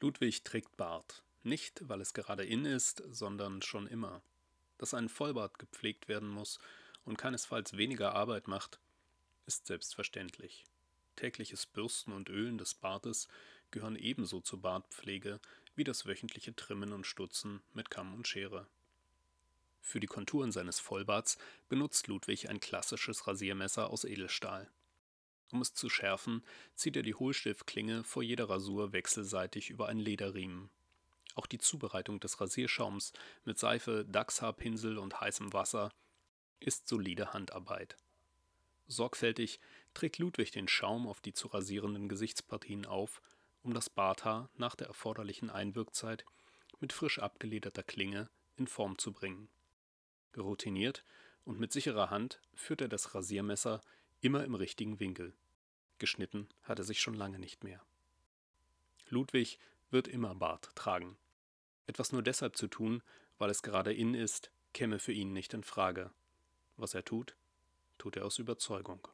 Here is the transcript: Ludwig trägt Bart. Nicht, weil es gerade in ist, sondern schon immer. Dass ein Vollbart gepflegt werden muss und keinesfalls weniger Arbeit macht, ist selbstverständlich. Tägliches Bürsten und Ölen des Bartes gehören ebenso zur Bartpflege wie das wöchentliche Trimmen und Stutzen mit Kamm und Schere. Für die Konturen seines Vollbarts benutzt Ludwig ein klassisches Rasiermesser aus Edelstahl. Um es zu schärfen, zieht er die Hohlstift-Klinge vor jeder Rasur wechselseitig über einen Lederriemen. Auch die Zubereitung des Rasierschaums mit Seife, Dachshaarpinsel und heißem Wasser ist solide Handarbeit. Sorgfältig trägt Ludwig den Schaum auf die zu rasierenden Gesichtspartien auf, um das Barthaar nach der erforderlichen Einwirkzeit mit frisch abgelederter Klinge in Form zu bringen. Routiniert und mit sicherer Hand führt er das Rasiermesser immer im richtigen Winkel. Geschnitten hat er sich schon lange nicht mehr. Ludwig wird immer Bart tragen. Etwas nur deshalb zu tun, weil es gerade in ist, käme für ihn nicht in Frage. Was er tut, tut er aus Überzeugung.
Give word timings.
Ludwig 0.00 0.44
trägt 0.44 0.76
Bart. 0.76 1.22
Nicht, 1.42 1.88
weil 1.88 2.00
es 2.00 2.12
gerade 2.12 2.44
in 2.44 2.64
ist, 2.66 3.02
sondern 3.10 3.62
schon 3.62 3.86
immer. 3.86 4.20
Dass 4.78 4.92
ein 4.92 5.08
Vollbart 5.08 5.58
gepflegt 5.58 6.08
werden 6.08 6.28
muss 6.28 6.58
und 7.04 7.16
keinesfalls 7.16 7.76
weniger 7.76 8.14
Arbeit 8.14 8.46
macht, 8.46 8.78
ist 9.46 9.66
selbstverständlich. 9.66 10.64
Tägliches 11.14 11.64
Bürsten 11.64 12.12
und 12.12 12.28
Ölen 12.28 12.58
des 12.58 12.74
Bartes 12.74 13.28
gehören 13.70 13.96
ebenso 13.96 14.40
zur 14.40 14.60
Bartpflege 14.60 15.40
wie 15.76 15.84
das 15.84 16.04
wöchentliche 16.06 16.54
Trimmen 16.54 16.92
und 16.92 17.06
Stutzen 17.06 17.62
mit 17.72 17.90
Kamm 17.90 18.12
und 18.12 18.28
Schere. 18.28 18.66
Für 19.80 20.00
die 20.00 20.06
Konturen 20.06 20.52
seines 20.52 20.78
Vollbarts 20.80 21.38
benutzt 21.68 22.06
Ludwig 22.08 22.50
ein 22.50 22.60
klassisches 22.60 23.26
Rasiermesser 23.26 23.88
aus 23.88 24.04
Edelstahl. 24.04 24.68
Um 25.52 25.60
es 25.60 25.74
zu 25.74 25.88
schärfen, 25.88 26.42
zieht 26.74 26.96
er 26.96 27.02
die 27.02 27.14
Hohlstift-Klinge 27.14 28.04
vor 28.04 28.22
jeder 28.22 28.48
Rasur 28.48 28.92
wechselseitig 28.92 29.70
über 29.70 29.88
einen 29.88 30.00
Lederriemen. 30.00 30.70
Auch 31.34 31.46
die 31.46 31.58
Zubereitung 31.58 32.18
des 32.18 32.40
Rasierschaums 32.40 33.12
mit 33.44 33.58
Seife, 33.58 34.04
Dachshaarpinsel 34.08 34.98
und 34.98 35.20
heißem 35.20 35.52
Wasser 35.52 35.92
ist 36.60 36.88
solide 36.88 37.32
Handarbeit. 37.32 37.96
Sorgfältig 38.88 39.60
trägt 39.94 40.18
Ludwig 40.18 40.50
den 40.52 40.68
Schaum 40.68 41.06
auf 41.06 41.20
die 41.20 41.32
zu 41.32 41.48
rasierenden 41.48 42.08
Gesichtspartien 42.08 42.86
auf, 42.86 43.20
um 43.62 43.74
das 43.74 43.90
Barthaar 43.90 44.48
nach 44.56 44.74
der 44.74 44.86
erforderlichen 44.86 45.50
Einwirkzeit 45.50 46.24
mit 46.80 46.92
frisch 46.92 47.18
abgelederter 47.18 47.82
Klinge 47.82 48.28
in 48.56 48.66
Form 48.66 48.96
zu 48.98 49.12
bringen. 49.12 49.48
Routiniert 50.36 51.04
und 51.44 51.58
mit 51.58 51.72
sicherer 51.72 52.10
Hand 52.10 52.40
führt 52.54 52.80
er 52.80 52.88
das 52.88 53.14
Rasiermesser 53.14 53.82
immer 54.20 54.44
im 54.44 54.54
richtigen 54.54 55.00
Winkel. 55.00 55.34
Geschnitten 55.98 56.48
hat 56.62 56.78
er 56.78 56.84
sich 56.84 57.00
schon 57.00 57.14
lange 57.14 57.38
nicht 57.38 57.64
mehr. 57.64 57.84
Ludwig 59.08 59.58
wird 59.90 60.08
immer 60.08 60.34
Bart 60.34 60.70
tragen. 60.74 61.16
Etwas 61.86 62.12
nur 62.12 62.22
deshalb 62.22 62.56
zu 62.56 62.66
tun, 62.66 63.02
weil 63.38 63.50
es 63.50 63.62
gerade 63.62 63.92
in 63.92 64.14
ist, 64.14 64.50
käme 64.72 64.98
für 64.98 65.12
ihn 65.12 65.32
nicht 65.32 65.54
in 65.54 65.62
Frage. 65.62 66.10
Was 66.76 66.94
er 66.94 67.04
tut, 67.04 67.36
tut 67.98 68.16
er 68.16 68.26
aus 68.26 68.38
Überzeugung. 68.38 69.08